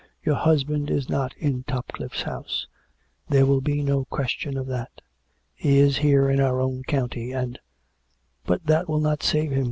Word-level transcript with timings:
"Your 0.25 0.33
husband 0.33 0.89
is 0.89 1.09
not 1.09 1.35
in 1.37 1.61
Topcliffe's 1.65 2.23
house. 2.23 2.65
There 3.29 3.45
will 3.45 3.61
be 3.61 3.83
no 3.83 4.05
question 4.05 4.57
of 4.57 4.65
that. 4.65 5.03
He 5.53 5.77
is 5.77 5.97
here 5.97 6.27
in 6.27 6.39
his 6.39 6.47
own 6.49 6.81
county, 6.87 7.31
and 7.31 7.59
""But 8.47 8.65
that 8.65 8.89
will 8.89 8.99
not 8.99 9.21
save 9.21 9.51
him 9.51 9.59